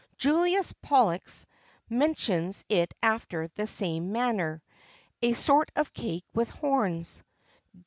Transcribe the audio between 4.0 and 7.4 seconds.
manner a sort of cake with horns.